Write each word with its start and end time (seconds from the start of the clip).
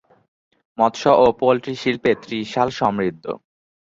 মৎস্য 0.77 1.05
ও 1.17 1.25
পোল্ট্রি 1.39 1.73
শিল্পে 1.81 2.11
ত্রিশাল 2.23 2.69
সমৃদ্ধ। 2.79 3.25